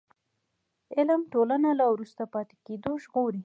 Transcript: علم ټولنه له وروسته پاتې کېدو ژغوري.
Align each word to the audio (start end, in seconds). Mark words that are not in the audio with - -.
علم 0.95 1.21
ټولنه 1.33 1.69
له 1.79 1.85
وروسته 1.93 2.23
پاتې 2.33 2.55
کېدو 2.65 2.91
ژغوري. 3.03 3.39